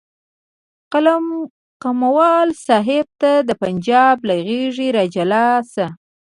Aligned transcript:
قلموال 1.81 2.49
صاحب 2.67 3.07
ته 3.21 3.31
د 3.47 3.49
پنجاب 3.61 4.17
له 4.27 4.35
غېږې 4.45 4.87
راجلا 4.97 5.47
شه. 5.73 5.87